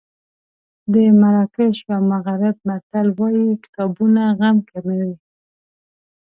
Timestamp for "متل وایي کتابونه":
2.67-4.21